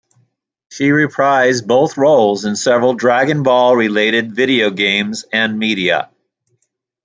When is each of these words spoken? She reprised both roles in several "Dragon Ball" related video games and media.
She 0.71 0.85
reprised 0.89 1.67
both 1.67 1.95
roles 1.95 2.43
in 2.43 2.55
several 2.55 2.95
"Dragon 2.95 3.43
Ball" 3.43 3.75
related 3.75 4.33
video 4.35 4.71
games 4.71 5.25
and 5.31 5.59
media. 5.59 6.09